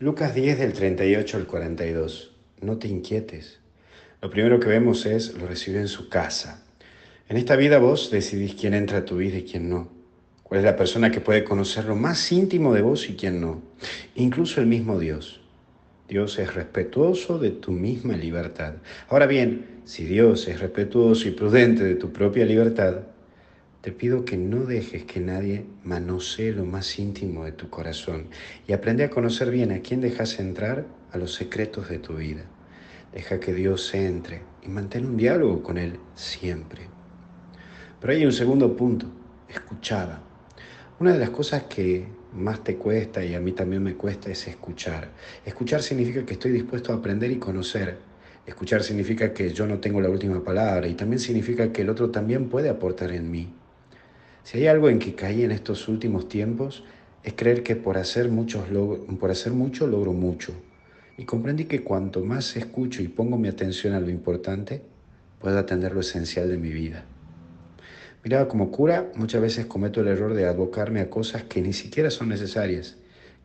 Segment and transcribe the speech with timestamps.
[0.00, 2.30] Lucas 10 del 38 al 42.
[2.60, 3.58] No te inquietes.
[4.22, 6.62] Lo primero que vemos es lo recibe en su casa.
[7.28, 9.88] En esta vida vos decidís quién entra a tu vida y quién no.
[10.44, 13.60] Cuál es la persona que puede conocer lo más íntimo de vos y quién no.
[14.14, 15.40] Incluso el mismo Dios.
[16.08, 18.74] Dios es respetuoso de tu misma libertad.
[19.08, 23.00] Ahora bien, si Dios es respetuoso y prudente de tu propia libertad,
[23.80, 28.26] te pido que no dejes que nadie manosee lo más íntimo de tu corazón
[28.66, 32.42] y aprende a conocer bien a quién dejas entrar a los secretos de tu vida.
[33.12, 36.88] Deja que Dios entre y mantén un diálogo con Él siempre.
[38.00, 39.06] Pero hay un segundo punto,
[39.48, 40.22] escuchaba.
[40.98, 44.48] Una de las cosas que más te cuesta y a mí también me cuesta es
[44.48, 45.08] escuchar.
[45.46, 47.96] Escuchar significa que estoy dispuesto a aprender y conocer.
[48.44, 52.10] Escuchar significa que yo no tengo la última palabra y también significa que el otro
[52.10, 53.54] también puede aportar en mí.
[54.48, 56.82] Si hay algo en que caí en estos últimos tiempos,
[57.22, 58.64] es creer que por hacer, muchos
[59.20, 60.54] por hacer mucho logro mucho.
[61.18, 64.80] Y comprendí que cuanto más escucho y pongo mi atención a lo importante,
[65.38, 67.04] puedo atender lo esencial de mi vida.
[68.24, 72.10] Miraba como cura, muchas veces cometo el error de abocarme a cosas que ni siquiera
[72.10, 72.96] son necesarias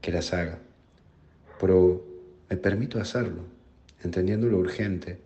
[0.00, 0.60] que las haga.
[1.60, 2.06] Pero
[2.48, 3.42] me permito hacerlo,
[4.04, 5.18] entendiendo lo urgente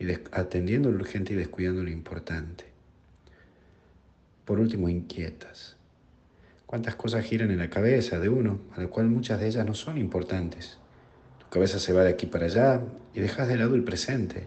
[0.00, 2.69] y atendiendo lo urgente y descuidando lo importante.
[4.44, 5.76] Por último, inquietas.
[6.66, 9.74] ¿Cuántas cosas giran en la cabeza de uno, a lo cual muchas de ellas no
[9.74, 10.78] son importantes?
[11.40, 12.80] Tu cabeza se va de aquí para allá
[13.12, 14.46] y dejas de lado el presente.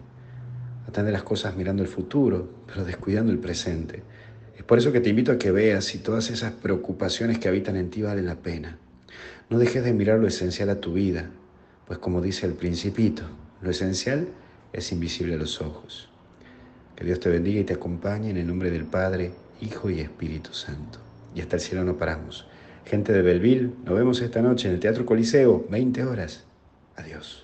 [0.88, 4.02] Atiende las cosas mirando el futuro, pero descuidando el presente.
[4.56, 7.76] Es por eso que te invito a que veas si todas esas preocupaciones que habitan
[7.76, 8.78] en ti valen la pena.
[9.50, 11.28] No dejes de mirar lo esencial a tu vida,
[11.86, 13.24] pues como dice el principito,
[13.60, 14.28] lo esencial
[14.72, 16.08] es invisible a los ojos.
[16.96, 20.52] Que Dios te bendiga y te acompañe en el nombre del Padre, Hijo y Espíritu
[20.52, 20.98] Santo.
[21.34, 22.46] Y hasta el cielo no paramos.
[22.84, 26.44] Gente de Belville, nos vemos esta noche en el Teatro Coliseo, 20 horas.
[26.96, 27.43] Adiós.